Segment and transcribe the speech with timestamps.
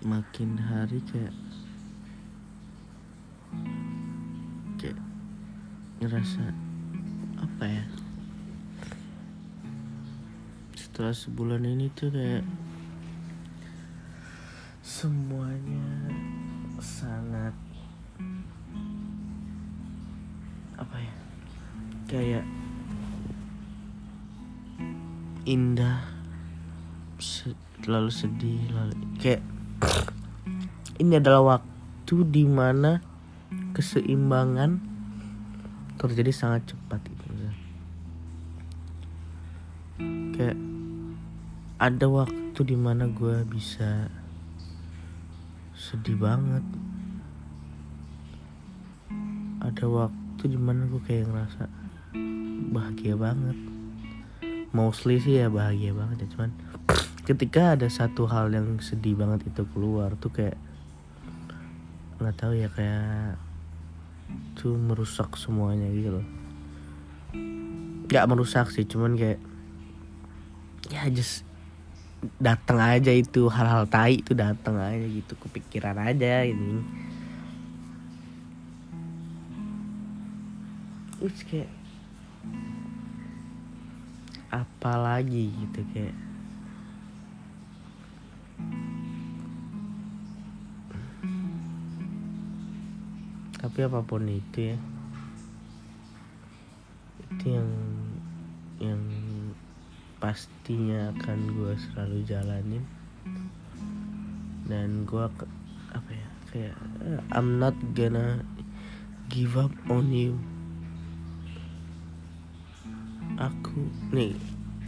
[0.00, 1.36] makin hari kayak
[4.80, 4.96] kayak
[6.00, 6.56] ngerasa
[7.36, 7.84] apa ya?
[10.72, 12.48] Setelah sebulan ini tuh kayak
[14.80, 15.84] semuanya
[16.80, 17.52] sangat
[20.80, 21.14] apa ya?
[22.08, 22.44] Kayak
[25.44, 26.00] indah
[27.84, 29.44] lalu sedih lalu kayak
[31.00, 33.00] ini adalah waktu di mana
[33.72, 34.80] keseimbangan
[35.96, 37.24] terjadi sangat cepat gitu.
[40.36, 40.58] Kayak
[41.80, 44.08] ada waktu di mana gue bisa
[45.72, 46.64] sedih banget.
[49.60, 51.64] Ada waktu di mana gue kayak ngerasa
[52.72, 53.56] bahagia banget.
[54.76, 56.50] Mostly sih ya bahagia banget ya cuman
[57.24, 60.58] ketika ada satu hal yang sedih banget itu keluar tuh kayak
[62.20, 63.40] nggak tahu ya kayak
[64.56, 66.26] tuh merusak semuanya gitu loh.
[68.08, 69.40] Nggak merusak sih cuman kayak
[70.90, 71.46] ya just
[72.36, 76.84] datang aja itu hal-hal tai itu datang aja gitu kepikiran aja ini
[81.20, 81.70] Terus kayak
[84.48, 86.16] apa lagi gitu kayak
[93.60, 94.78] tapi apa pun itu ya.
[97.28, 97.70] Itu yang
[98.80, 99.02] yang
[100.16, 102.84] pastinya akan gue selalu jalanin.
[104.64, 105.20] Dan gue
[105.92, 108.40] apa ya kayak eh, I'm not gonna
[109.28, 110.40] give up on you.
[113.36, 114.32] Aku nih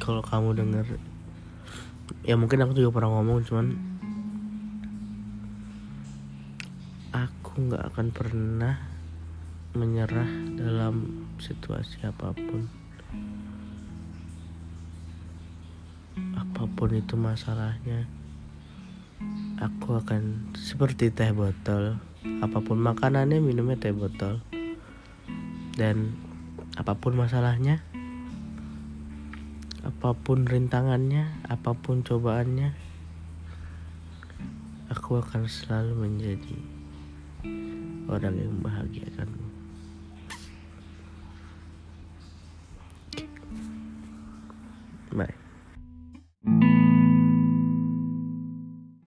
[0.00, 0.86] kalau kamu denger
[2.24, 3.93] ya mungkin aku juga pernah ngomong cuman
[7.54, 8.74] aku nggak akan pernah
[9.78, 10.26] menyerah
[10.58, 12.66] dalam situasi apa pun.
[16.34, 18.10] Apa pun itu masalahnya
[19.62, 22.02] aku akan seperti teh botol.
[22.42, 24.42] Apa pun makanannya minumnya teh botol.
[25.78, 26.10] Dan
[26.74, 27.78] apa pun masalahnya
[29.86, 32.74] apa pun rintangannya apa pun cobaannya
[34.90, 36.73] aku akan selalu menjadi
[38.08, 39.46] orang yang membahagiakanmu.
[45.14, 45.43] Bye.